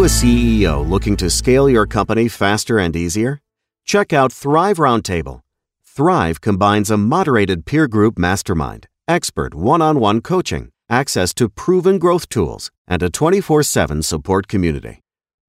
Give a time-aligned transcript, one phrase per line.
[0.00, 3.38] A CEO looking to scale your company faster and easier?
[3.84, 5.40] Check out Thrive Roundtable.
[5.84, 11.98] Thrive combines a moderated peer group mastermind, expert one on one coaching, access to proven
[11.98, 15.00] growth tools, and a 24 7 support community.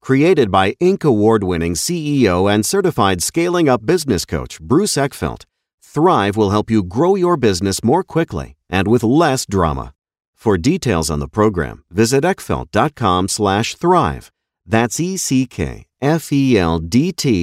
[0.01, 1.05] Created by Inc.
[1.05, 5.45] award winning CEO and certified scaling up business coach Bruce Eckfeldt,
[5.81, 9.93] Thrive will help you grow your business more quickly and with less drama.
[10.35, 14.29] For details on the program, visit eckfeldt.com slash thrive.
[14.65, 15.51] That's E-C-K-F-E-L-D-T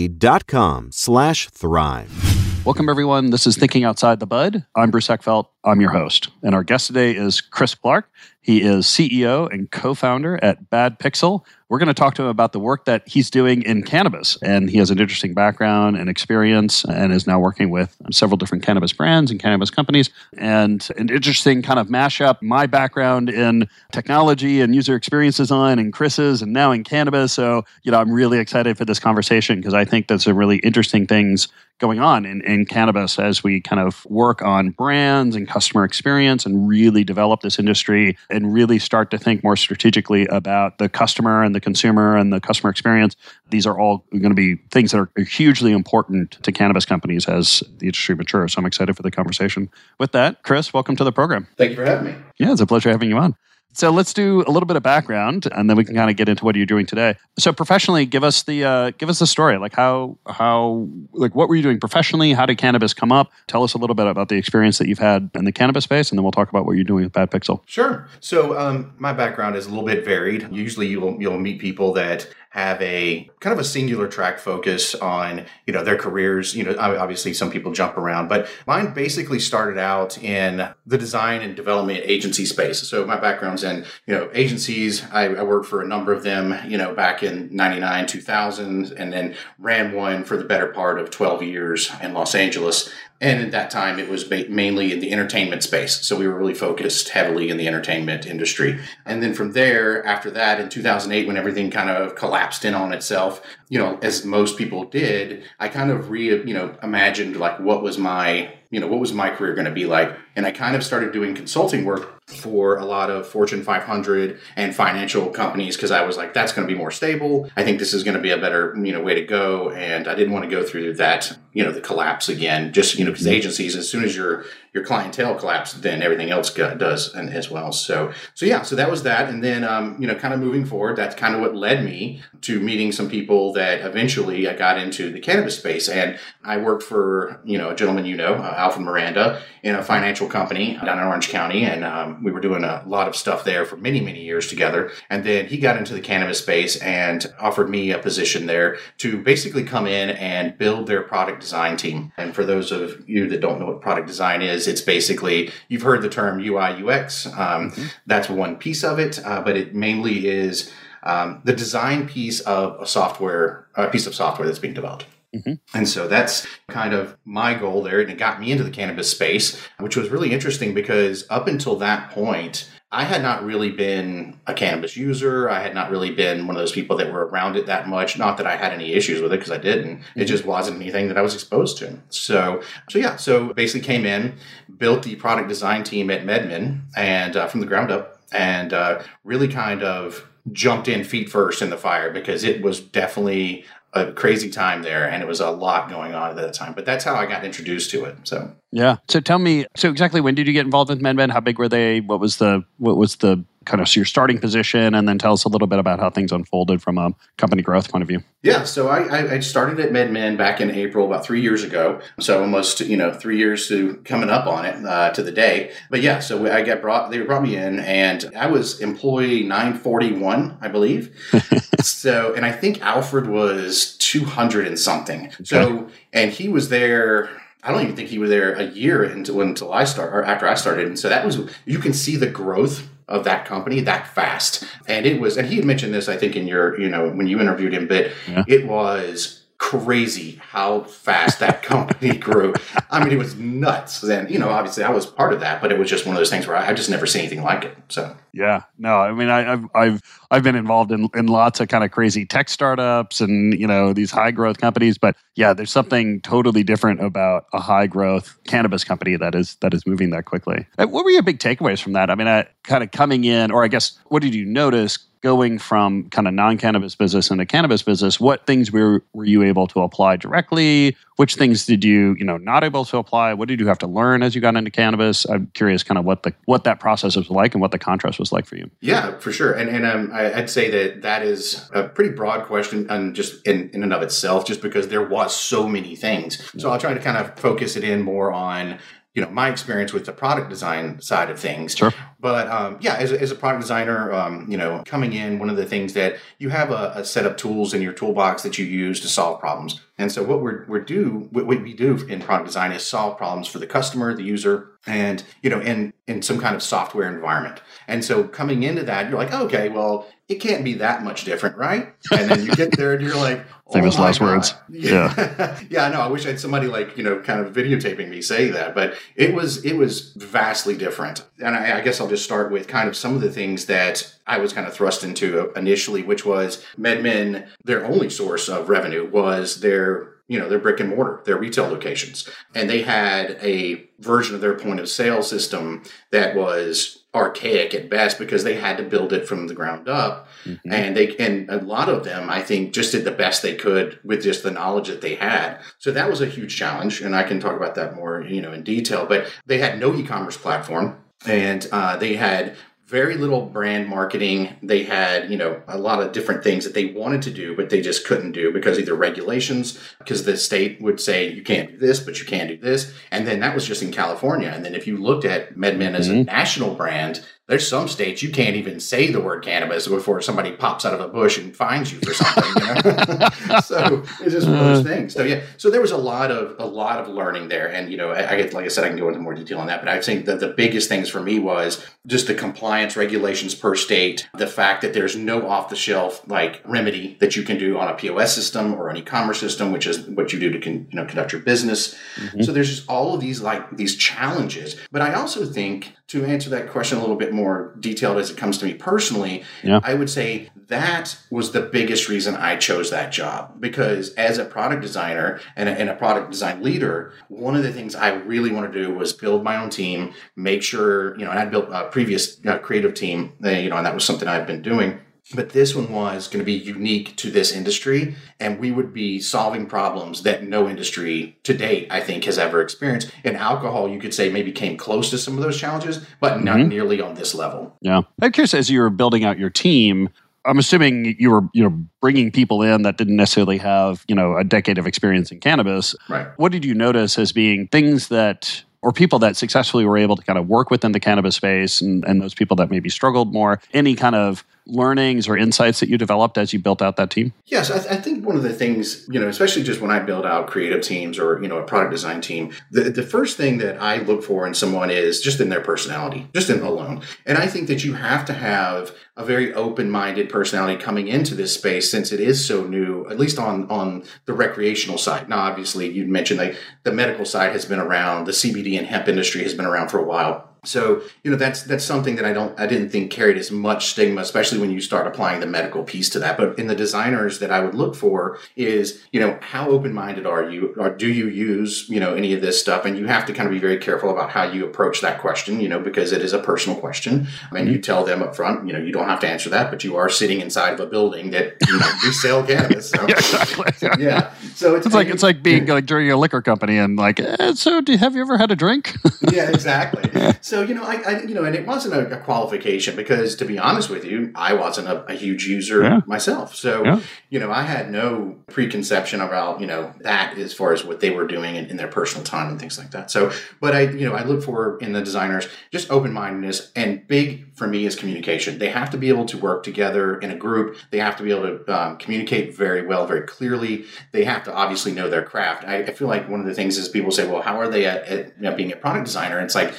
[0.08, 2.64] dot com slash thrive.
[2.64, 3.30] Welcome, everyone.
[3.30, 4.66] This is Thinking Outside the Bud.
[4.76, 5.46] I'm Bruce Eckfeldt.
[5.68, 6.30] I'm your host.
[6.42, 8.10] And our guest today is Chris Clark.
[8.40, 11.44] He is CEO and co founder at Bad Pixel.
[11.68, 14.38] We're going to talk to him about the work that he's doing in cannabis.
[14.42, 18.64] And he has an interesting background and experience and is now working with several different
[18.64, 20.08] cannabis brands and cannabis companies.
[20.38, 25.92] And an interesting kind of mashup my background in technology and user experience design and
[25.92, 27.34] Chris's and now in cannabis.
[27.34, 30.56] So, you know, I'm really excited for this conversation because I think there's some really
[30.60, 31.48] interesting things
[31.78, 36.46] going on in, in cannabis as we kind of work on brands and customer experience
[36.46, 41.42] and really develop this industry and really start to think more strategically about the customer
[41.42, 43.16] and the consumer and the customer experience.
[43.50, 47.64] These are all going to be things that are hugely important to cannabis companies as
[47.78, 48.52] the industry matures.
[48.52, 49.68] So I'm excited for the conversation.
[49.98, 51.48] With that, Chris, welcome to the program.
[51.56, 52.14] Thank you for having me.
[52.38, 53.34] Yeah, it's a pleasure having you on.
[53.78, 56.28] So let's do a little bit of background, and then we can kind of get
[56.28, 57.14] into what you're doing today.
[57.38, 59.56] So professionally, give us the uh, give us the story.
[59.56, 62.32] Like how how like what were you doing professionally?
[62.32, 63.30] How did cannabis come up?
[63.46, 66.10] Tell us a little bit about the experience that you've had in the cannabis space,
[66.10, 67.60] and then we'll talk about what you're doing with Bad Pixel.
[67.66, 68.08] Sure.
[68.18, 70.48] So um, my background is a little bit varied.
[70.50, 75.44] Usually, you'll you'll meet people that have a kind of a singular track focus on
[75.66, 76.54] you know their careers.
[76.54, 81.42] You know obviously some people jump around but mine basically started out in the design
[81.42, 82.80] and development agency space.
[82.88, 85.04] So my background's in you know agencies.
[85.12, 89.12] I, I worked for a number of them you know back in 99 2000 and
[89.12, 93.50] then ran one for the better part of 12 years in los angeles and at
[93.50, 96.06] that time, it was mainly in the entertainment space.
[96.06, 98.78] So we were really focused heavily in the entertainment industry.
[99.04, 102.92] And then from there, after that, in 2008, when everything kind of collapsed in on
[102.92, 107.58] itself, you know, as most people did, I kind of re, you know, imagined like
[107.58, 110.14] what was my, you know, what was my career going to be like.
[110.36, 114.74] And I kind of started doing consulting work for a lot of Fortune 500 and
[114.74, 117.50] financial companies because I was like, that's going to be more stable.
[117.56, 119.70] I think this is going to be a better, you know, way to go.
[119.70, 122.74] And I didn't want to go through that, you know, the collapse again.
[122.74, 123.36] Just you know, because mm-hmm.
[123.36, 124.44] agencies, as soon as your
[124.78, 127.72] your clientele collapses, then everything else does and as well.
[127.72, 129.28] So, so yeah, so that was that.
[129.28, 132.22] And then, um, you know, kind of moving forward, that's kind of what led me
[132.42, 135.88] to meeting some people that eventually I got into the cannabis space.
[135.88, 139.82] And I worked for, you know, a gentleman you know, uh, Alfred Miranda, in a
[139.82, 141.64] financial company down in Orange County.
[141.64, 144.92] And um, we were doing a lot of stuff there for many, many years together.
[145.10, 149.20] And then he got into the cannabis space and offered me a position there to
[149.20, 152.12] basically come in and build their product design team.
[152.16, 155.82] And for those of you that don't know what product design is, it's basically, you've
[155.82, 157.26] heard the term UI UX.
[157.26, 157.86] Um, mm-hmm.
[158.06, 160.72] That's one piece of it, uh, but it mainly is
[161.02, 165.06] um, the design piece of a software, a piece of software that's being developed.
[165.34, 165.54] Mm-hmm.
[165.74, 168.00] And so that's kind of my goal there.
[168.00, 171.76] And it got me into the cannabis space, which was really interesting because up until
[171.76, 175.50] that point, I had not really been a cannabis user.
[175.50, 178.16] I had not really been one of those people that were around it that much.
[178.16, 180.02] Not that I had any issues with it because I didn't.
[180.16, 181.98] It just wasn't anything that I was exposed to.
[182.08, 183.16] So, so yeah.
[183.16, 184.36] So basically, came in,
[184.78, 189.02] built the product design team at MedMen, and uh, from the ground up, and uh,
[189.22, 194.12] really kind of jumped in feet first in the fire because it was definitely a
[194.12, 197.04] crazy time there and it was a lot going on at that time but that's
[197.04, 198.52] how i got introduced to it so.
[198.70, 198.96] Yeah.
[199.08, 201.68] So tell me so exactly when did you get involved with medmen how big were
[201.68, 202.00] they?
[202.00, 204.94] What was the what was the kind of your starting position?
[204.94, 207.90] And then tell us a little bit about how things unfolded from a company growth
[207.90, 208.22] point of view.
[208.42, 212.40] Yeah so i, I started at medmen back in april about three years ago so
[212.40, 215.72] almost you know three years to coming up on it uh, to the day.
[215.90, 220.58] But yeah so i got brought they brought me in and i was employee 941
[220.60, 221.16] i believe
[221.82, 225.44] so and i think alfred was 200 and something okay.
[225.44, 227.30] so and he was there
[227.60, 230.46] I don't even think he was there a year until until I start or after
[230.46, 234.06] I started, and so that was you can see the growth of that company that
[234.06, 234.64] fast.
[234.86, 237.26] And it was, and he had mentioned this, I think, in your, you know, when
[237.26, 238.44] you interviewed him, but yeah.
[238.46, 242.54] it was crazy how fast that company grew.
[242.90, 244.02] I mean, it was nuts.
[244.02, 246.20] And, you know, obviously I was part of that, but it was just one of
[246.20, 247.76] those things where I, I just never seen anything like it.
[247.88, 251.68] So, yeah, no, I mean, I, have I've, I've been involved in, in lots of
[251.68, 255.72] kind of crazy tech startups and, you know, these high growth companies, but yeah, there's
[255.72, 260.24] something totally different about a high growth cannabis company that is, that is moving that
[260.24, 260.66] quickly.
[260.78, 262.10] Uh, what were your big takeaways from that?
[262.10, 265.58] I mean, I kind of coming in, or I guess, what did you notice going
[265.58, 269.80] from kind of non-cannabis business into cannabis business what things were, were you able to
[269.80, 270.96] apply directly?
[271.16, 273.34] Which things did you you know not able to apply?
[273.34, 275.28] What did you have to learn as you got into cannabis?
[275.28, 278.18] I'm curious kind of what the what that process was like and what the contrast
[278.18, 278.70] was like for you.
[278.80, 279.52] Yeah for sure.
[279.52, 283.46] And, and um, I, would say that that is a pretty broad question and just
[283.46, 286.38] in, in and of itself just because there was so many things.
[286.56, 288.78] So i'll try to kind of focus it in more on
[289.14, 291.76] you know my experience with the product design side of things.
[291.76, 291.92] Sure.
[292.20, 295.50] But um, yeah, as a, as a product designer, um, you know, coming in, one
[295.50, 298.58] of the things that you have a, a, set of tools in your toolbox that
[298.58, 299.80] you use to solve problems.
[299.98, 303.46] And so what we're, we're do what we do in product design is solve problems
[303.48, 307.60] for the customer, the user, and you know, in in some kind of software environment.
[307.86, 311.56] And so coming into that, you're like, okay, well, it can't be that much different,
[311.56, 311.94] right?
[312.12, 314.26] And then you get there and you're like, oh famous last God.
[314.26, 314.54] words.
[314.68, 315.58] Yeah.
[315.70, 316.00] yeah, I know.
[316.00, 318.94] I wish I had somebody like, you know, kind of videotaping me say that, but
[319.16, 321.24] it was it was vastly different.
[321.38, 324.14] And I, I guess I'll just start with kind of some of the things that
[324.26, 329.08] I was kind of thrust into initially, which was MedMen, their only source of revenue
[329.08, 333.88] was their you know their brick and mortar their retail locations and they had a
[333.98, 338.76] version of their point of sale system that was archaic at best because they had
[338.76, 340.70] to build it from the ground up mm-hmm.
[340.70, 343.98] and they and a lot of them i think just did the best they could
[344.04, 347.22] with just the knowledge that they had so that was a huge challenge and i
[347.22, 351.02] can talk about that more you know in detail but they had no e-commerce platform
[351.26, 352.54] and uh, they had
[352.88, 354.56] very little brand marketing.
[354.62, 357.68] They had, you know, a lot of different things that they wanted to do, but
[357.68, 361.76] they just couldn't do because either regulations, because the state would say you can't do
[361.76, 362.94] this, but you can do this.
[363.10, 364.48] And then that was just in California.
[364.48, 366.20] And then if you looked at MedMen as mm-hmm.
[366.20, 370.52] a national brand, there's some states you can't even say the word cannabis before somebody
[370.52, 372.44] pops out of a bush and finds you for something.
[372.62, 373.60] You know?
[373.64, 374.88] so it's just one of those uh.
[374.88, 375.14] things.
[375.14, 377.96] So yeah, so there was a lot of a lot of learning there, and you
[377.96, 379.80] know, I, I get like I said, I can go into more detail on that,
[379.80, 383.74] but I think that the biggest things for me was just the compliance regulations per
[383.74, 387.78] state, the fact that there's no off the shelf like remedy that you can do
[387.78, 390.86] on a POS system or an e-commerce system, which is what you do to con,
[390.90, 391.94] you know conduct your business.
[392.16, 392.42] Mm-hmm.
[392.42, 396.48] So there's just all of these like these challenges, but I also think to answer
[396.50, 399.80] that question a little bit more detailed as it comes to me personally, yeah.
[399.82, 404.44] I would say that was the biggest reason I chose that job because as a
[404.44, 408.50] product designer and a, and a product design leader, one of the things I really
[408.50, 411.68] want to do was build my own team, make sure, you know, and I built
[411.70, 415.00] a previous uh, creative team, uh, you know, and that was something I've been doing
[415.34, 419.20] but this one was going to be unique to this industry and we would be
[419.20, 423.98] solving problems that no industry to date i think has ever experienced in alcohol you
[423.98, 426.68] could say maybe came close to some of those challenges but not mm-hmm.
[426.68, 430.08] nearly on this level yeah i'm curious as you were building out your team
[430.44, 434.36] I'm assuming you were you know bringing people in that didn't necessarily have you know
[434.36, 435.94] a decade of experience in cannabis.
[436.08, 436.26] Right.
[436.36, 440.22] What did you notice as being things that or people that successfully were able to
[440.22, 443.60] kind of work within the cannabis space and, and those people that maybe struggled more?
[443.74, 447.32] Any kind of learnings or insights that you developed as you built out that team?
[447.46, 449.98] Yes, I, th- I, think one of the things, you know, especially just when I
[449.98, 453.58] build out creative teams or, you know, a product design team, the, the first thing
[453.58, 457.02] that I look for in someone is just in their personality, just in alone.
[457.26, 461.54] And I think that you have to have a very open-minded personality coming into this
[461.54, 465.28] space since it is so new, at least on, on the recreational side.
[465.28, 469.08] Now, obviously, you mentioned like the medical side has been around, the CBD and hemp
[469.08, 472.32] industry has been around for a while so you know that's that's something that I
[472.32, 475.82] don't I didn't think carried as much stigma, especially when you start applying the medical
[475.82, 476.36] piece to that.
[476.36, 480.26] But in the designers that I would look for is you know how open minded
[480.26, 482.84] are you, or do you use you know any of this stuff?
[482.84, 485.60] And you have to kind of be very careful about how you approach that question,
[485.60, 487.26] you know, because it is a personal question.
[487.50, 489.84] And you tell them up front, you know, you don't have to answer that, but
[489.84, 492.90] you are sitting inside of a building that you know we sell cannabis.
[492.90, 493.72] So, yeah, exactly.
[493.76, 494.34] So, yeah.
[494.54, 497.54] So it's, it's like it's like being like during a liquor company and like, eh,
[497.54, 498.96] so do, have you ever had a drink?
[499.32, 500.32] yeah, exactly.
[500.40, 503.44] So you know, I, I, you know, and it wasn't a, a, qualification because, to
[503.44, 506.00] be honest with you, I wasn't a, a huge user yeah.
[506.06, 506.54] myself.
[506.54, 507.00] So yeah.
[507.30, 511.10] you know, I had no preconception about you know that as far as what they
[511.10, 513.10] were doing in, in, their personal time and things like that.
[513.10, 517.06] So, but I, you know, I look for in the designers just open mindedness and
[517.06, 518.58] big for me is communication.
[518.58, 520.76] They have to be able to work together in a group.
[520.90, 523.84] They have to be able to um, communicate very well, very clearly.
[524.12, 525.64] They have to obviously know their craft.
[525.64, 527.84] I, I, feel like one of the things is people say, well, how are they
[527.86, 529.38] at, at you know, being a product designer?
[529.38, 529.74] And it's like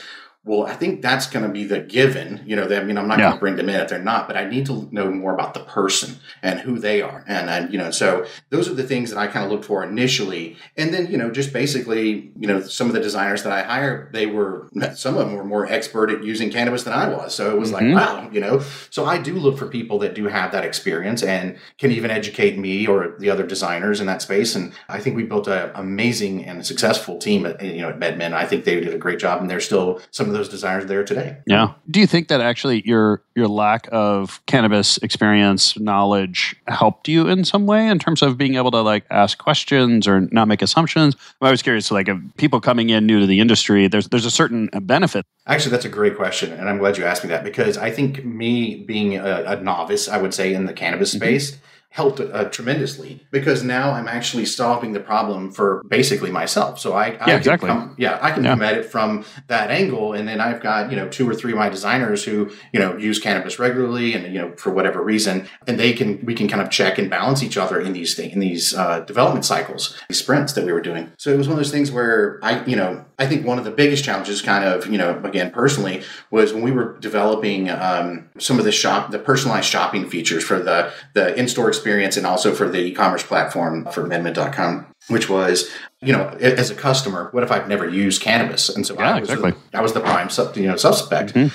[0.46, 2.42] well, I think that's going to be the given.
[2.46, 3.26] You know, I mean, I'm not yeah.
[3.26, 5.54] going to bring them in if they're not, but I need to know more about
[5.54, 7.26] the person and who they are.
[7.28, 9.84] And, and you know, so those are the things that I kind of looked for
[9.84, 10.56] initially.
[10.78, 14.14] And then, you know, just basically, you know, some of the designers that I hired,
[14.14, 17.36] they were, some of them were more expert at using cannabis than I was.
[17.36, 17.94] So it was mm-hmm.
[17.94, 21.22] like, wow, you know, so I do look for people that do have that experience
[21.22, 24.56] and can even educate me or the other designers in that space.
[24.56, 28.32] And I think we built an amazing and successful team at, you know, at MedMen.
[28.32, 31.04] I think they did a great job and there's still some of those desires there
[31.04, 31.38] today.
[31.46, 31.74] Yeah.
[31.90, 37.46] Do you think that actually your your lack of cannabis experience knowledge helped you in
[37.46, 41.16] some way in terms of being able to like ask questions or not make assumptions?
[41.42, 44.26] I was curious, So like, if people coming in new to the industry, there's there's
[44.26, 45.26] a certain benefit.
[45.48, 48.24] Actually, that's a great question, and I'm glad you asked me that because I think
[48.24, 51.24] me being a, a novice, I would say in the cannabis mm-hmm.
[51.24, 51.58] space
[51.92, 56.80] helped uh, tremendously because now I'm actually solving the problem for basically myself.
[56.80, 57.68] So I, I yeah, exactly.
[57.68, 58.52] Come, yeah, I can yeah.
[58.52, 61.52] come at it from that angle, and then I've got you know two or three
[61.52, 65.48] of my designers who you know use cannabis regularly, and you know for whatever reason,
[65.68, 68.34] and they can we can kind of check and balance each other in these things
[68.34, 71.12] in these uh, development cycles, these sprints that we were doing.
[71.18, 73.66] So it was one of those things where I you know I think one of
[73.66, 78.30] the biggest challenges, kind of you know again personally, was when we were developing um,
[78.38, 82.26] some of the shop the personalized shopping features for the the in store experience and
[82.26, 85.70] also for the e-commerce platform for MedMen.com which was,
[86.02, 88.70] you know, as a customer, what if I've never used cannabis?
[88.70, 89.54] And so yeah, I was, exactly.
[89.74, 91.34] a, I was the prime, you know, suspect.
[91.34, 91.54] Mm-hmm.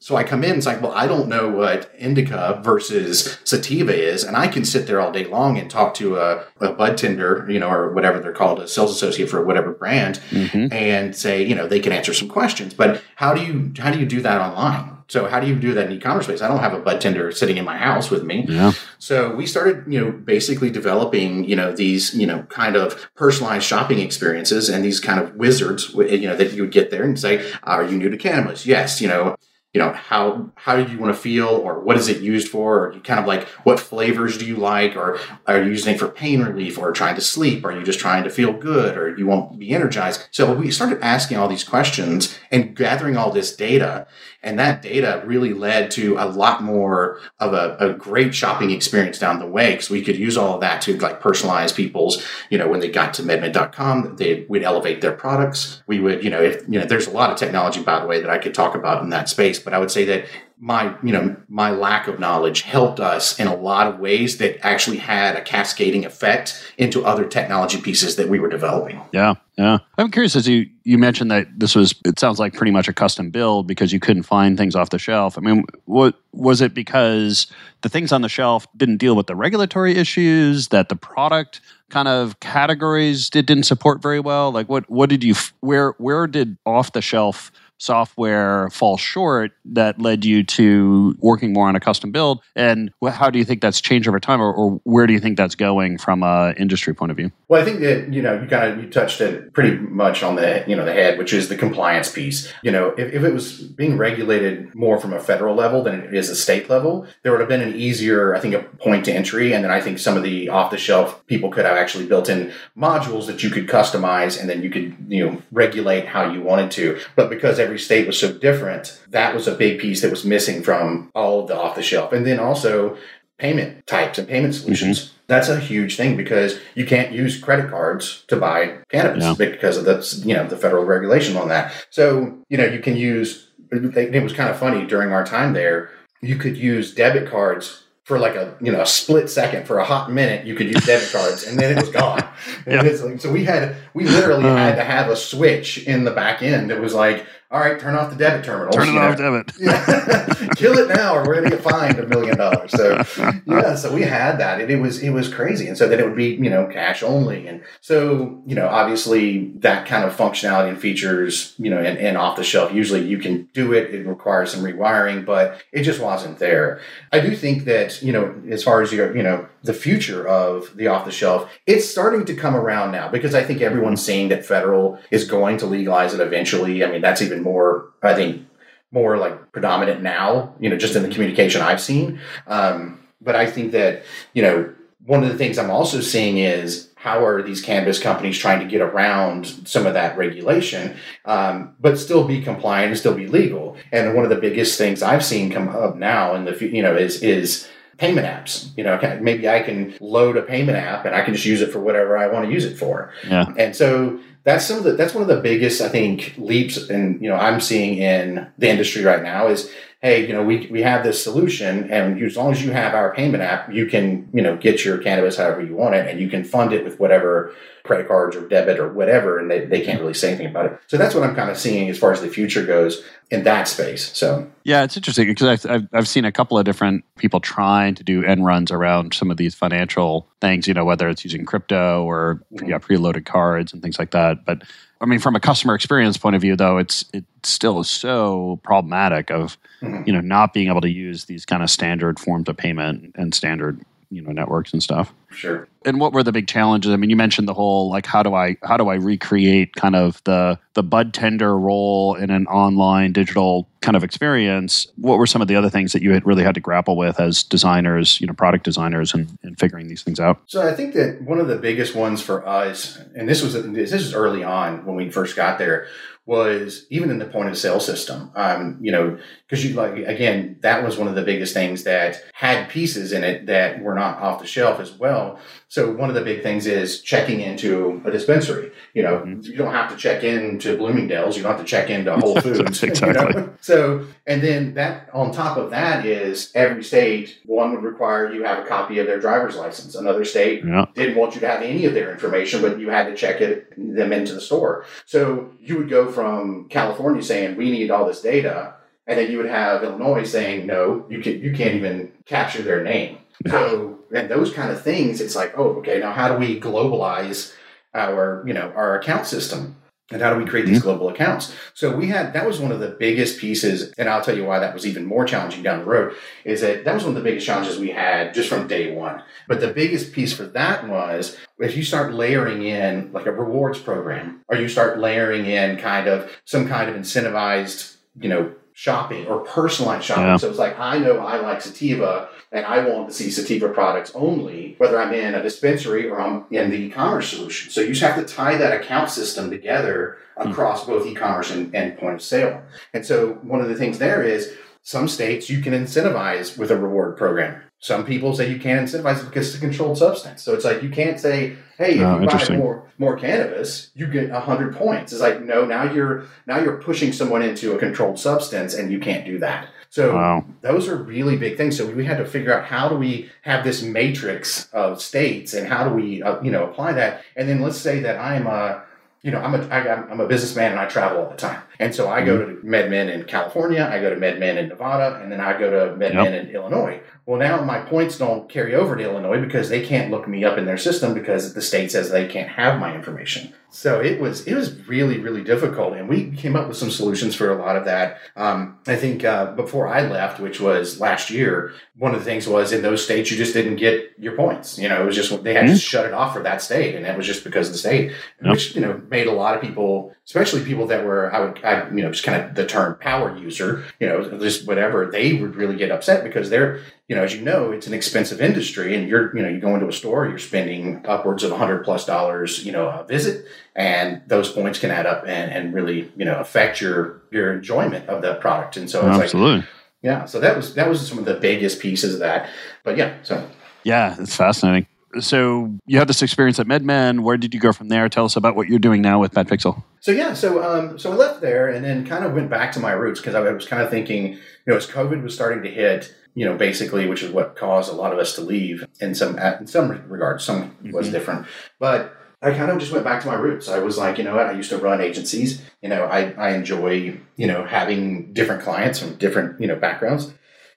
[0.00, 4.22] So I come in, it's like, well, I don't know what indica versus sativa is,
[4.22, 7.46] and I can sit there all day long and talk to a, a bud tender,
[7.48, 10.70] you know, or whatever they're called, a sales associate for whatever brand, mm-hmm.
[10.72, 12.74] and say, you know, they can answer some questions.
[12.74, 14.93] But how do you how do you do that online?
[15.14, 16.42] So how do you do that in e-commerce space?
[16.42, 18.46] I don't have a bud tender sitting in my house with me.
[18.48, 18.72] Yeah.
[18.98, 23.64] So we started, you know, basically developing, you know, these, you know, kind of personalized
[23.64, 27.16] shopping experiences and these kind of wizards, you know, that you would get there and
[27.16, 29.00] say, "Are you new to cannabis?" Yes.
[29.00, 29.36] You know,
[29.74, 32.86] you know how how do you want to feel or what is it used for
[32.86, 35.98] or you kind of like what flavors do you like or are you using it
[35.98, 38.96] for pain relief or trying to sleep or are you just trying to feel good
[38.96, 43.32] or you won't be energized so we started asking all these questions and gathering all
[43.32, 44.06] this data
[44.44, 49.18] and that data really led to a lot more of a, a great shopping experience
[49.18, 52.58] down the way because we could use all of that to like personalize people's, you
[52.58, 55.82] know, when they got to medmen.com they would elevate their products.
[55.86, 58.20] We would, you know, if, you know, there's a lot of technology, by the way,
[58.20, 60.26] that I could talk about in that space, but I would say that
[60.58, 64.64] my you know my lack of knowledge helped us in a lot of ways that
[64.64, 69.00] actually had a cascading effect into other technology pieces that we were developing.
[69.12, 69.78] Yeah yeah.
[69.98, 72.92] I'm curious as you you mentioned that this was it sounds like pretty much a
[72.92, 75.38] custom build because you couldn't find things off the shelf.
[75.38, 77.46] I mean what was it because
[77.82, 82.08] the things on the shelf didn't deal with the regulatory issues that the product kind
[82.08, 84.50] of categories did, didn't support very well?
[84.50, 87.52] Like what what did you where where did off the shelf
[87.84, 92.40] software fall short that led you to working more on a custom build?
[92.56, 95.36] And how do you think that's changed over time, or, or where do you think
[95.36, 97.30] that's going from an industry point of view?
[97.54, 100.34] Well, I think that you know you kind of you touched it pretty much on
[100.34, 102.52] the you know the head, which is the compliance piece.
[102.64, 106.12] You know, if, if it was being regulated more from a federal level than it
[106.12, 109.12] is a state level, there would have been an easier, I think, a point to
[109.12, 112.06] entry, and then I think some of the off the shelf people could have actually
[112.06, 116.28] built in modules that you could customize, and then you could you know regulate how
[116.32, 116.98] you wanted to.
[117.14, 120.64] But because every state was so different, that was a big piece that was missing
[120.64, 122.98] from all of the off the shelf, and then also
[123.38, 124.98] payment types and payment solutions.
[124.98, 125.13] Mm-hmm.
[125.26, 129.34] That's a huge thing because you can't use credit cards to buy cannabis yeah.
[129.34, 131.72] because of the you know the federal regulation on that.
[131.90, 133.48] So you know you can use.
[133.70, 135.90] It was kind of funny during our time there.
[136.20, 139.84] You could use debit cards for like a you know a split second for a
[139.84, 142.22] hot minute you could use debit cards and then it was gone
[142.66, 142.82] yeah.
[142.82, 146.42] like, so we had we literally uh, had to have a switch in the back
[146.42, 148.72] end that was like all right, turn off the debit terminal.
[148.72, 149.52] Turn it off, debit.
[149.60, 150.48] Yeah.
[150.56, 152.72] Kill it now, or we're going to get fined a million dollars.
[152.72, 153.00] So,
[153.46, 155.68] yeah, so we had that, and it was it was crazy.
[155.68, 159.52] And so then it would be you know cash only, and so you know obviously
[159.58, 162.72] that kind of functionality and features you know and, and off the shelf.
[162.72, 163.94] Usually you can do it.
[163.94, 166.80] It requires some rewiring, but it just wasn't there.
[167.12, 170.76] I do think that you know as far as your you know the future of
[170.76, 174.28] the off the shelf, it's starting to come around now because I think everyone's seeing
[174.28, 176.84] that federal is going to legalize it eventually.
[176.84, 178.46] I mean, that's even more, I think,
[178.92, 182.20] more like predominant now, you know, just in the communication I've seen.
[182.46, 184.02] Um, but I think that,
[184.34, 184.74] you know,
[185.06, 188.66] one of the things I'm also seeing is how are these cannabis companies trying to
[188.66, 193.76] get around some of that regulation, um, but still be compliant and still be legal?
[193.92, 196.94] And one of the biggest things I've seen come up now in the, you know,
[196.94, 197.66] is, is,
[197.98, 198.76] payment apps.
[198.76, 201.72] You know, maybe I can load a payment app and I can just use it
[201.72, 203.12] for whatever I want to use it for.
[203.26, 203.52] Yeah.
[203.56, 207.20] And so that's some of the that's one of the biggest I think leaps and
[207.22, 209.70] you know I'm seeing in the industry right now is
[210.04, 213.12] hey you know we we have this solution and as long as you have our
[213.14, 216.28] payment app you can you know get your cannabis however you want it and you
[216.28, 217.52] can fund it with whatever
[217.84, 220.80] credit cards or debit or whatever, and they, they can't really say anything about it.
[220.86, 223.68] So that's what I'm kind of seeing as far as the future goes in that
[223.68, 224.16] space.
[224.16, 228.02] So yeah, it's interesting because I've, I've seen a couple of different people trying to
[228.02, 230.66] do end runs around some of these financial things.
[230.66, 232.70] You know, whether it's using crypto or mm-hmm.
[232.70, 234.46] yeah, preloaded cards and things like that.
[234.46, 234.62] But
[235.04, 238.58] I mean, from a customer experience point of view, though, it's it still is so
[238.62, 240.02] problematic of mm-hmm.
[240.06, 243.34] you know not being able to use these kind of standard forms of payment and
[243.34, 245.12] standard you know networks and stuff.
[245.30, 245.68] Sure.
[245.84, 246.92] And what were the big challenges?
[246.92, 249.96] I mean, you mentioned the whole like how do I how do I recreate kind
[249.96, 254.86] of the the bud tender role in an online digital kind of experience?
[254.96, 257.20] What were some of the other things that you had really had to grapple with
[257.20, 260.40] as designers, you know, product designers, and, and figuring these things out?
[260.46, 263.92] So I think that one of the biggest ones for us, and this was this
[263.92, 265.86] is early on when we first got there,
[266.26, 268.30] was even in the point of sale system.
[268.34, 272.22] Um, you know, because you like again, that was one of the biggest things that
[272.32, 275.38] had pieces in it that were not off the shelf as well.
[275.74, 278.70] So one of the big things is checking into a dispensary.
[278.92, 279.40] You know, mm-hmm.
[279.40, 281.36] you don't have to check in to Bloomingdale's.
[281.36, 282.80] You don't have to check into Whole Foods.
[282.80, 283.10] exactly.
[283.10, 283.54] You know?
[283.60, 288.44] So, and then that on top of that is every state one would require you
[288.44, 289.96] have a copy of their driver's license.
[289.96, 290.84] Another state yeah.
[290.94, 293.74] didn't want you to have any of their information, but you had to check it
[293.76, 294.84] them into the store.
[295.06, 298.74] So you would go from California saying we need all this data,
[299.08, 302.84] and then you would have Illinois saying no, you can you can't even capture their
[302.84, 303.18] name.
[303.48, 307.54] So and those kind of things, it's like oh okay, now how do we globalize
[307.94, 309.76] our you know our account system?
[310.10, 310.88] and how do we create these mm-hmm.
[310.88, 314.36] global accounts so we had that was one of the biggest pieces and i'll tell
[314.36, 316.14] you why that was even more challenging down the road
[316.44, 319.22] is that that was one of the biggest challenges we had just from day one
[319.48, 323.78] but the biggest piece for that was if you start layering in like a rewards
[323.78, 329.24] program or you start layering in kind of some kind of incentivized you know shopping
[329.26, 330.24] or personalized shopping.
[330.24, 330.36] Yeah.
[330.36, 334.10] So it's like, I know I like sativa and I want to see sativa products
[334.16, 337.70] only, whether I'm in a dispensary or I'm in the e-commerce solution.
[337.70, 340.90] So you just have to tie that account system together across mm-hmm.
[340.90, 342.62] both e-commerce and, and point of sale.
[342.92, 346.76] And so one of the things there is some states you can incentivize with a
[346.76, 347.62] reward program.
[347.84, 350.40] Some people say you can't incentivize it because it's a controlled substance.
[350.42, 354.06] So it's like you can't say, "Hey, if oh, you buy more more cannabis, you
[354.06, 358.18] get hundred points." It's like no, now you're now you're pushing someone into a controlled
[358.18, 359.68] substance, and you can't do that.
[359.90, 360.46] So wow.
[360.62, 361.76] those are really big things.
[361.76, 365.68] So we had to figure out how do we have this matrix of states, and
[365.68, 367.22] how do we uh, you know apply that?
[367.36, 368.82] And then let's say that I'm a
[369.20, 371.94] you know I'm a I, I'm a businessman and I travel all the time And
[371.94, 375.40] so I go to MedMen in California, I go to MedMen in Nevada, and then
[375.40, 376.44] I go to MedMen Yep.
[376.48, 377.00] in Illinois.
[377.26, 380.58] Well, now my points don't carry over to Illinois because they can't look me up
[380.58, 383.54] in their system because the state says they can't have my information.
[383.70, 387.34] So it was it was really really difficult, and we came up with some solutions
[387.34, 388.18] for a lot of that.
[388.36, 392.46] Um, I think uh, before I left, which was last year, one of the things
[392.46, 394.78] was in those states you just didn't get your points.
[394.78, 397.04] You know, it was just they had to shut it off for that state, and
[397.04, 398.52] that was just because of the state, Yep.
[398.52, 401.88] which you know made a lot of people, especially people that were I would I
[401.90, 405.56] you know just kind of the term power user, you know, just whatever they would
[405.56, 409.06] really get upset because they're you know, as you know, it's an expensive industry, and
[409.06, 412.06] you're, you know, you go into a store, you're spending upwards of a hundred plus
[412.06, 413.44] dollars, you know, a visit,
[413.76, 418.08] and those points can add up and, and really, you know, affect your your enjoyment
[418.08, 418.78] of that product.
[418.78, 419.66] And so it's like, Absolutely.
[420.00, 422.48] yeah, so that was that was some of the biggest pieces of that.
[422.84, 423.46] But yeah, so
[423.82, 424.86] Yeah, it's fascinating.
[425.20, 427.20] So you had this experience at MedMen.
[427.20, 428.08] Where did you go from there?
[428.08, 429.82] Tell us about what you're doing now with Bad Pixel.
[430.00, 432.80] So yeah, so um, so I left there and then kind of went back to
[432.80, 435.70] my roots because I was kind of thinking, you know, as COVID was starting to
[435.70, 439.14] hit, you know, basically, which is what caused a lot of us to leave in
[439.14, 440.44] some in some regards.
[440.44, 441.12] Some was Mhm.
[441.12, 441.46] different,
[441.78, 443.68] but I kind of just went back to my roots.
[443.70, 445.62] I was like, you know what, I used to run agencies.
[445.80, 450.32] You know, I I enjoy you know having different clients from different you know backgrounds,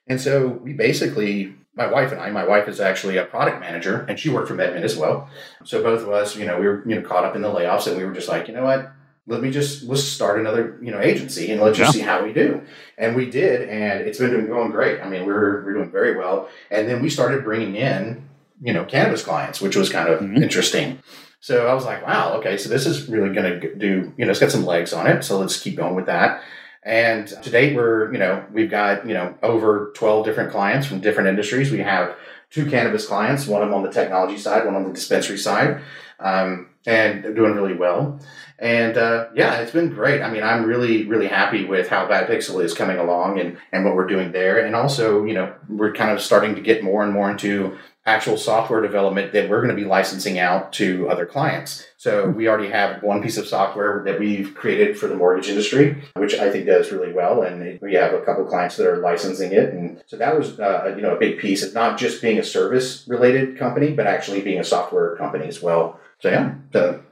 [0.08, 1.54] and so we basically.
[1.78, 2.32] My wife and I.
[2.32, 5.30] My wife is actually a product manager, and she worked for MedMen as well.
[5.64, 7.88] So both of us, you know, we were you know caught up in the layoffs,
[7.88, 8.92] and we were just like, you know what,
[9.28, 12.32] let me just let's start another you know agency and let's just see how we
[12.34, 12.62] do
[12.98, 16.48] and we did and it's been going great i mean we're we're doing very well
[16.72, 18.26] and then we started bringing in
[18.62, 20.42] you know cannabis clients which was kind of Mhm.
[20.42, 21.00] interesting
[21.42, 24.32] so i was like wow okay so this is really going to do you know
[24.32, 26.42] it's got some legs on it so let's keep going with that
[26.84, 31.00] and to date we're you know we've got you know over 12 different clients from
[31.00, 31.72] different industries.
[31.72, 32.16] We have
[32.50, 35.82] two cannabis clients one of them on the technology side one on the dispensary side.
[36.20, 38.20] Um, and doing really well
[38.60, 40.22] and uh, yeah, it's been great.
[40.22, 43.86] I mean, I'm really, really happy with how Bad Pixel is coming along and, and
[43.86, 44.66] what we're doing there.
[44.66, 48.38] And also, you know, we're kind of starting to get more and more into actual
[48.38, 51.86] software development that we're going to be licensing out to other clients.
[51.98, 56.02] So we already have one piece of software that we've created for the mortgage industry,
[56.16, 57.42] which I think does really well.
[57.42, 59.74] And we have a couple clients that are licensing it.
[59.74, 61.64] And so that was, uh, you know, a big piece.
[61.64, 65.62] of not just being a service related company, but actually being a software company as
[65.62, 66.00] well.
[66.20, 67.04] So yeah, so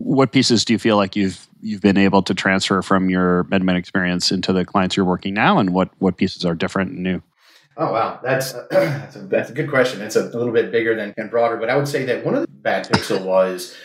[0.00, 3.76] What pieces do you feel like you've you've been able to transfer from your MedMen
[3.76, 7.22] experience into the clients you're working now, and what what pieces are different and new?
[7.76, 10.00] Oh wow, that's that's, a, that's a good question.
[10.00, 12.40] It's a little bit bigger than and broader, but I would say that one of
[12.40, 13.76] the bad pixel was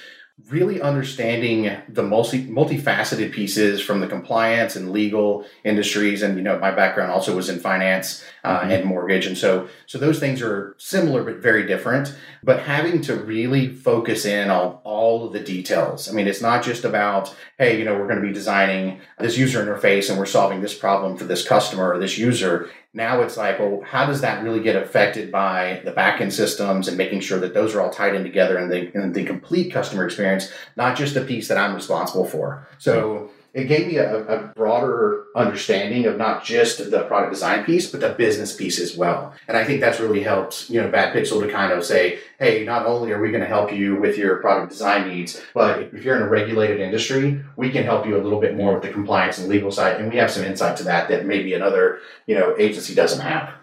[0.50, 6.60] really understanding the multi multifaceted pieces from the compliance and legal industries, and you know
[6.60, 8.71] my background also was in finance uh, Mhm.
[8.71, 12.13] and mortgage, and so so those things are similar but very different.
[12.43, 16.10] But having to really focus in on all of the details.
[16.10, 19.38] I mean, it's not just about hey, you know, we're going to be designing this
[19.38, 22.69] user interface and we're solving this problem for this customer or this user.
[22.95, 26.97] Now it's like, well, how does that really get affected by the backend systems and
[26.97, 30.05] making sure that those are all tied in together and the, and the complete customer
[30.05, 32.65] experience, not just the piece that I'm responsible for.
[32.79, 37.89] So it gave me a, a broader understanding of not just the product design piece,
[37.89, 39.34] but the business piece as well.
[39.48, 42.65] And I think that's really helped, you know, Bad Pixel to kind of say, hey,
[42.65, 46.04] not only are we going to help you with your product design needs, but if
[46.04, 48.89] you're in a regulated industry, we can help you a little bit more with the
[48.89, 50.02] compliance and legal side.
[50.02, 53.54] And we have some insight to that that maybe another, you know, agency doesn't have.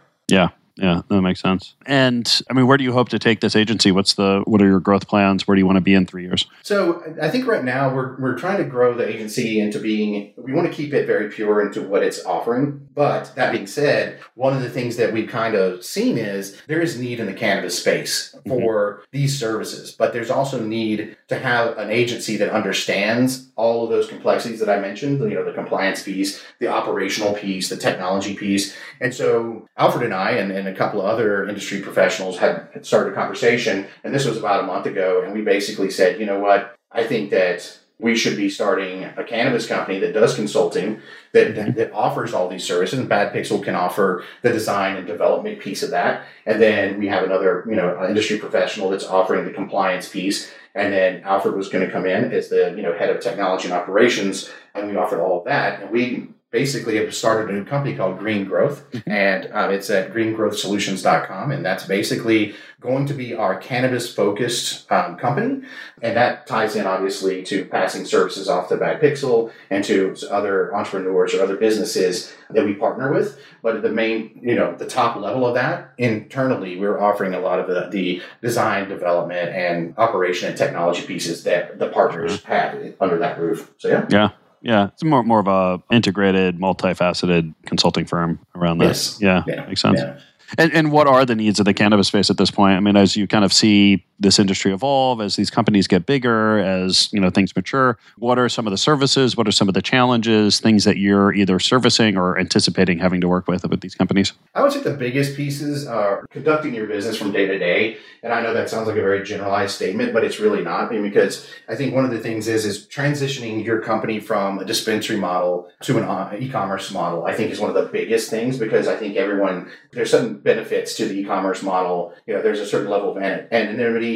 [0.77, 1.75] Yeah, yeah, that makes sense.
[1.87, 3.93] And I mean, where do you hope to take this agency?
[3.93, 5.47] What's the what are your growth plans?
[5.47, 6.47] Where do you want to be in three years?
[6.63, 10.53] So I think right now we're, we're trying to grow the agency into being, we
[10.53, 12.89] want to keep it very pure into what it's offering.
[12.95, 16.81] But that being said, one of the things that we've kind of seen is there
[16.81, 18.51] is need in the cannabis space mm-hmm.
[18.51, 23.91] for these services, but there's also need to have an agency that understands all of
[23.91, 28.35] those complexities that I mentioned, you know, the compliance piece, the operational piece, the technology
[28.35, 28.77] piece.
[29.01, 32.87] And so Alfred and I and, and a couple of other industry professionals had, had
[32.87, 36.27] started a conversation, and this was about a month ago, and we basically said, you
[36.27, 41.01] know what, I think that we should be starting a cannabis company that does consulting
[41.33, 45.07] that, that, that offers all these services and bad pixel can offer the design and
[45.07, 46.25] development piece of that.
[46.45, 50.93] And then we have another you know industry professional that's offering the compliance piece and
[50.93, 53.75] then alfred was going to come in as the you know head of technology and
[53.75, 57.97] operations and we offered all of that and we basically have started a new company
[57.97, 63.57] called green growth and um, it's at greengrowthsolutions.com and that's basically going to be our
[63.57, 65.67] cannabis focused um, company
[66.03, 70.75] and that ties in obviously to passing services off to bad pixel and to other
[70.75, 73.41] entrepreneurs or other businesses that we partner with.
[73.63, 77.61] But the main you know the top level of that internally we're offering a lot
[77.61, 83.19] of the, the design development and operation and technology pieces that the partners have under
[83.19, 83.73] that roof.
[83.79, 84.07] So yeah.
[84.11, 84.31] Yeah.
[84.63, 84.89] Yeah.
[84.89, 89.19] It's more more of a integrated, multifaceted consulting firm around this.
[89.21, 89.45] Yes.
[89.47, 89.67] Yeah, Yeah.
[89.67, 90.01] makes sense.
[90.01, 90.19] Yeah.
[90.59, 92.77] And, and what are the needs of the cannabis space at this point?
[92.77, 96.59] I mean, as you kind of see this industry evolve, as these companies get bigger,
[96.59, 99.37] as you know things mature, what are some of the services?
[99.37, 100.61] What are some of the challenges?
[100.61, 104.33] Things that you're either servicing or anticipating having to work with with these companies?
[104.55, 107.99] I would say the biggest pieces are conducting your business from day to day.
[108.23, 110.91] And I know that sounds like a very generalized statement, but it's really not.
[110.91, 115.17] Because I think one of the things is is transitioning your company from a dispensary
[115.17, 117.27] model to an uh, e-commerce model.
[117.27, 120.95] I think is one of the biggest things because I think everyone there's certain benefits
[120.97, 122.15] to the e-commerce model.
[122.27, 123.49] You know, there's a certain level of an-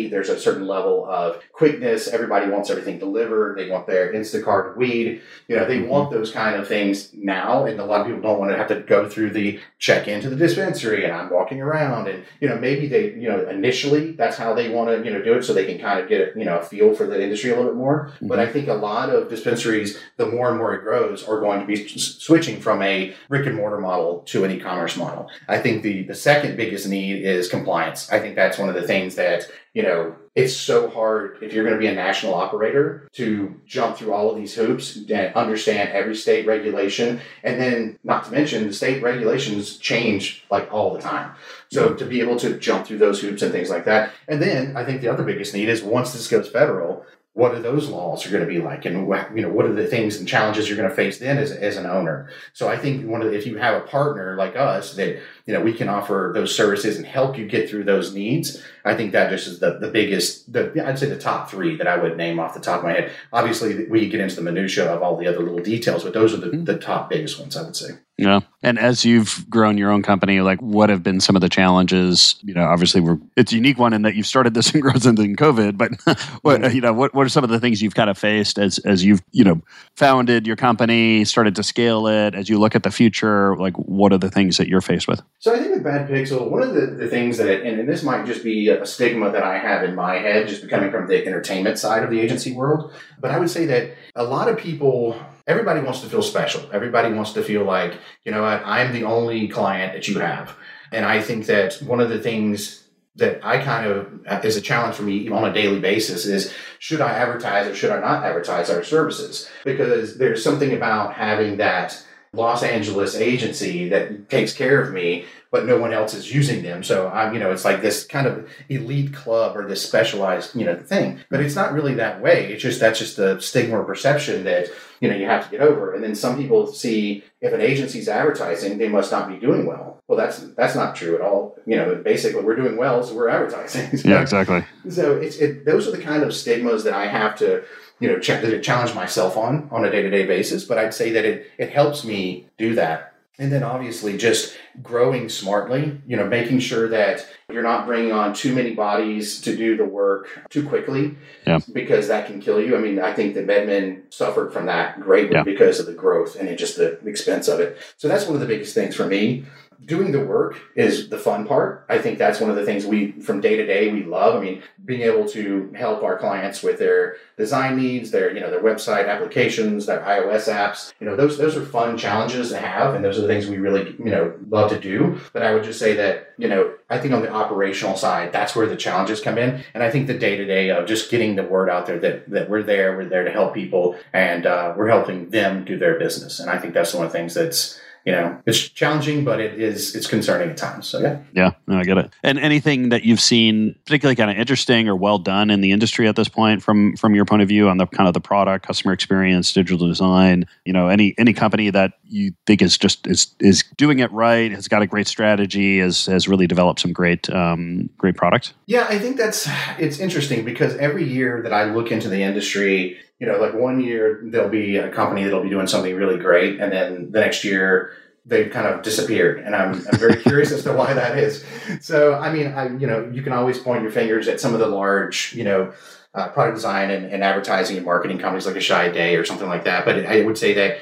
[0.04, 2.09] There's a certain level of quickness.
[2.09, 3.56] Everybody wants everything delivered.
[3.59, 5.22] They want their Instacart weed.
[5.48, 5.88] You know, they mm-hmm.
[5.88, 8.68] want those kind of things now, and a lot of people don't want to have
[8.68, 12.59] to go through the check into the dispensary and I'm walking around and you know
[12.59, 15.52] maybe they you know initially that's how they want to you know do it so
[15.52, 17.76] they can kind of get you know a feel for the industry a little bit
[17.76, 18.28] more mm-hmm.
[18.28, 21.61] but I think a lot of dispensaries the more and more it grows are going
[21.61, 25.82] to be switching from a brick and mortar model to an e-commerce model I think
[25.82, 29.48] the the second biggest need is compliance I think that's one of the things that
[29.77, 33.97] you know it's so hard if you're going to be a national operator to jump
[33.97, 37.21] through all of these hoops and understand every state regulation.
[37.43, 41.35] And then not to mention the state regulations change like all the time.
[41.71, 44.12] So to be able to jump through those hoops and things like that.
[44.29, 47.05] And then i think the other biggest need is once this goes federal
[47.37, 48.87] what are those laws are going to be like?
[48.87, 51.53] And you know what are the things and challenges you're going to face then as,
[51.53, 52.31] as an owner?
[52.55, 55.54] So i think one of the, if you have a partner like us that you
[55.54, 59.12] know we can offer those services and help you get through those needs i think
[59.12, 62.16] that just is the, the biggest the i'd say the top three that i would
[62.16, 65.16] name off the top of my head obviously we get into the minutia of all
[65.16, 67.90] the other little details but those are the, the top biggest ones i would say
[68.18, 68.40] Yeah.
[68.62, 72.37] And as you've grown your own company, like what have been some of the challenges?
[72.42, 75.04] You know, obviously we're it's a unique one in that you've started this and grows
[75.04, 75.92] into COVID, but
[76.42, 76.74] what mm-hmm.
[76.74, 79.04] you know, what, what are some of the things you've kind of faced as as
[79.04, 79.61] you've, you know,
[79.96, 84.12] founded your company, started to scale it, as you look at the future, like what
[84.14, 85.20] are the things that you're faced with?
[85.38, 88.03] So I think with Bad Pixel, one of the, the things that, and, and this
[88.03, 91.27] might just be a stigma that I have in my head, just coming from the
[91.27, 95.20] entertainment side of the agency world, but I would say that a lot of people,
[95.46, 96.68] everybody wants to feel special.
[96.72, 100.57] Everybody wants to feel like, you know what, I'm the only client that you have.
[100.90, 102.85] And I think that one of the things
[103.16, 107.01] that I kind of is a challenge for me on a daily basis is should
[107.01, 109.51] I advertise or should I not advertise our services?
[109.64, 112.03] Because there's something about having that
[112.37, 116.83] Los Angeles agency that takes care of me, but no one else is using them.
[116.83, 120.64] So I'm, you know, it's like this kind of elite club or this specialized, you
[120.64, 121.20] know, thing.
[121.31, 122.53] But it's not really that way.
[122.53, 124.68] It's just that's just the stigma or perception that
[125.01, 125.94] you know you have to get over.
[125.94, 130.03] And then some people see if an agency's advertising, they must not be doing well.
[130.09, 131.57] Well, that's that's not true at all.
[131.66, 133.99] You know, basically we're doing well, so we're advertising.
[134.05, 134.64] yeah, exactly.
[134.90, 137.64] so it's it, those are the kind of stigmas that I have to
[138.00, 140.64] you know ch- that challenge myself on on a day to day basis.
[140.64, 143.12] But I'd say that it it helps me do that.
[143.38, 148.32] And then obviously just growing smartly, you know, making sure that you're not bringing on
[148.32, 151.59] too many bodies to do the work too quickly, Yeah.
[151.70, 152.74] because that can kill you.
[152.76, 155.42] I mean, I think that MedMen suffered from that greatly Yeah.
[155.42, 157.76] because of the growth and it just the expense of it.
[157.98, 159.44] So that's one of the biggest things for me
[159.85, 161.85] doing the work is the fun part.
[161.89, 164.37] I think that's one of the things we, from day to day, we love.
[164.37, 168.51] I mean, being able to help our clients with their design needs, their you know
[168.51, 170.93] their website applications, their iOS apps.
[171.01, 173.59] You know, those those are fun challenges to have, and those are the things we
[173.59, 175.21] really you know love to do.
[175.33, 178.55] But I would just say that you know I think on the operational side, that's
[178.55, 181.37] where the challenges come in, and I think the day to day of just getting
[181.37, 184.75] the word out there that that we're there, we're there to help people, and uh,
[184.77, 186.41] we're helping them do their business.
[186.41, 189.61] And I think that's one of the things that's you know, it's challenging, but it
[189.61, 190.87] is it's concerning at times.
[190.87, 191.19] So yeah.
[191.33, 192.11] Yeah, no, I get it.
[192.23, 196.07] And anything that you've seen particularly kind of interesting or well done in the industry
[196.07, 198.64] at this point from from your point of view on the kind of the product,
[198.64, 203.35] customer experience, digital design, you know, any any company that you think is just is
[203.40, 207.29] is doing it right, has got a great strategy, has has really developed some great
[207.31, 208.55] um, great product.
[208.66, 209.49] Yeah, I think that's
[209.81, 213.81] it's interesting because every year that I look into the industry, you know, like one
[213.81, 217.44] year there'll be a company that'll be doing something really great, and then the next
[217.44, 217.92] year
[218.24, 221.44] they've kind of disappeared, and I'm, I'm very curious as to why that is.
[221.81, 224.61] So, I mean, I you know, you can always point your fingers at some of
[224.61, 225.72] the large, you know.
[226.14, 229.48] Uh, product design and, and advertising and marketing companies like a Chiat Day or something
[229.48, 229.85] like that.
[229.85, 230.79] But I would say that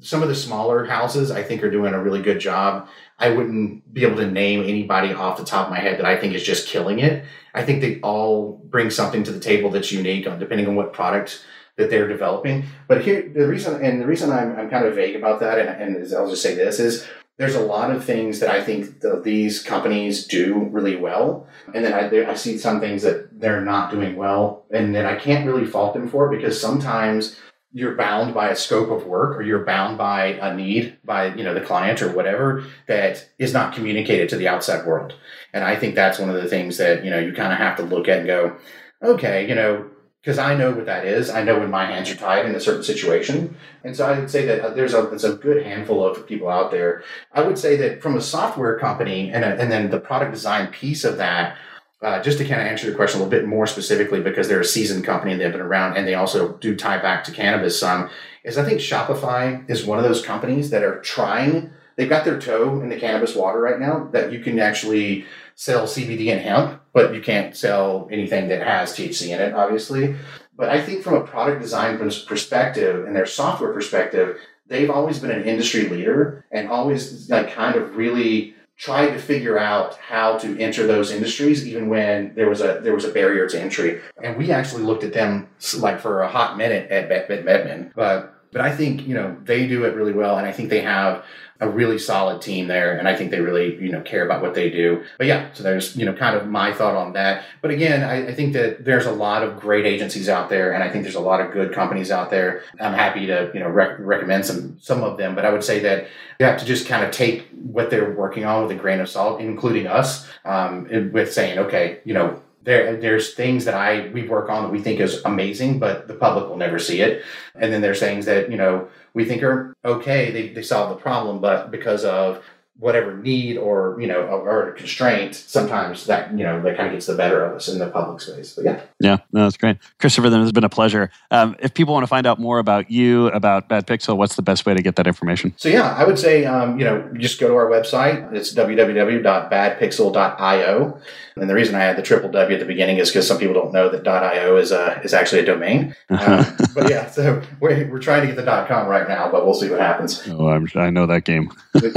[0.00, 2.88] some of the smaller houses I think are doing a really good job.
[3.18, 6.16] I wouldn't be able to name anybody off the top of my head that I
[6.16, 7.24] think is just killing it.
[7.54, 10.92] I think they all bring something to the table that's unique on depending on what
[10.92, 11.44] product
[11.78, 12.64] that they're developing.
[12.88, 15.96] But here, the reason and the reason I'm, I'm kind of vague about that, and,
[15.96, 19.22] and I'll just say this is there's a lot of things that I think that
[19.22, 23.92] these companies do really well, and then I, I see some things that they're not
[23.92, 27.38] doing well, and then I can't really fault them for it because sometimes
[27.72, 31.44] you're bound by a scope of work or you're bound by a need by you
[31.44, 35.14] know the client or whatever that is not communicated to the outside world
[35.52, 37.76] and i think that's one of the things that you know you kind of have
[37.76, 38.56] to look at and go
[39.02, 39.84] okay you know
[40.20, 41.30] because i know what that is.
[41.30, 43.56] I know when my hands are tied in a certain situation.
[43.84, 46.48] And so i would say that uh, there's a, there's a good handful of people
[46.48, 47.02] out there.
[47.32, 50.68] I would say that from a software company and, a, and then the product design
[50.68, 51.56] piece of that
[52.00, 54.60] uh, just to kind of answer your question a little bit more specifically, because they're
[54.60, 57.78] a seasoned company and they've been around and they also do tie back to cannabis
[57.78, 58.08] some,
[58.44, 62.38] is I think Shopify is one of those companies that are trying, they've got their
[62.38, 65.26] toe in the cannabis water right now that you can actually
[65.58, 70.14] sell CBD and hemp, but you can't sell anything that has THC in it, obviously.
[70.56, 75.32] But I think from a product design perspective and their software perspective, they've always been
[75.32, 80.56] an industry leader and always like kind of really tried to figure out how to
[80.60, 84.36] enter those industries even when there was a there was a barrier to entry and
[84.36, 88.70] we actually looked at them like for a hot minute at Medman but but I
[88.70, 91.24] think you know they do it really well and I think they have
[91.60, 94.54] a really solid team there, and I think they really you know care about what
[94.54, 95.04] they do.
[95.16, 97.44] But yeah, so there's you know kind of my thought on that.
[97.60, 100.82] But again, I, I think that there's a lot of great agencies out there, and
[100.82, 102.62] I think there's a lot of good companies out there.
[102.80, 105.80] I'm happy to you know rec- recommend some some of them, but I would say
[105.80, 106.06] that
[106.38, 109.08] you have to just kind of take what they're working on with a grain of
[109.08, 114.28] salt, including us, um, with saying, okay, you know, there there's things that I we
[114.28, 117.24] work on that we think is amazing, but the public will never see it.
[117.54, 118.88] And then there's things that you know
[119.18, 122.40] we think are okay, they, they solve the problem, but because of
[122.78, 127.06] whatever need or you know or constraint sometimes that you know that kind of gets
[127.06, 128.80] the better of us in the public space but yeah.
[129.00, 129.78] Yeah no that's great.
[129.98, 131.10] Christopher then it's been a pleasure.
[131.32, 134.42] Um, if people want to find out more about you about bad pixel what's the
[134.42, 135.54] best way to get that information?
[135.56, 138.32] So yeah i would say um, you know just go to our website.
[138.32, 141.00] It's www.badpixel.io
[141.36, 143.54] and the reason i had the triple w at the beginning is because some people
[143.54, 145.96] don't know that io is a is actually a domain.
[146.10, 149.54] Um, but yeah so we're, we're trying to get the com right now but we'll
[149.54, 150.26] see what happens.
[150.28, 151.50] Oh I'm, i know that game.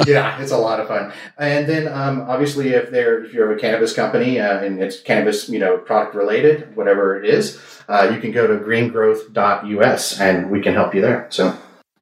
[0.05, 1.13] Yeah it's a lot lot of fun.
[1.37, 5.49] And then um, obviously, if they're if you're a cannabis company uh, and it's cannabis,
[5.49, 10.61] you know, product related, whatever it is, uh, you can go to greengrowth.us and we
[10.61, 11.27] can help you there.
[11.29, 11.57] So.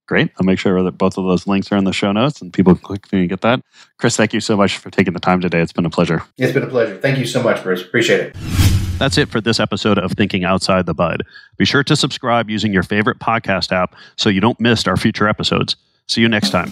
[0.08, 0.32] Great.
[0.39, 2.73] I'll make sure that both of those links are in the show notes and people
[2.73, 3.62] can click through and get that.
[3.99, 5.62] Chris, thank you so much for taking the time today.
[5.62, 6.23] It's been a pleasure.
[6.39, 6.97] It's been a pleasure.
[6.97, 7.84] Thank you so much, Bruce.
[7.84, 8.36] Appreciate it.
[8.97, 11.23] That's it for this episode of Thinking Outside the Bud.
[11.58, 15.27] Be sure to subscribe using your favorite podcast app so you don't miss our future
[15.27, 15.75] episodes.
[16.08, 16.71] See you next time.